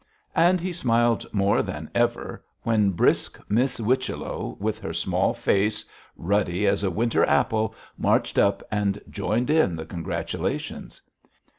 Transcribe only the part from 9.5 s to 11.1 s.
in the congratulations.